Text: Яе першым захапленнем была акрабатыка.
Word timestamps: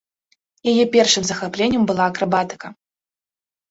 Яе 0.71 0.85
першым 0.95 1.23
захапленнем 1.33 1.83
была 1.93 2.03
акрабатыка. 2.15 2.77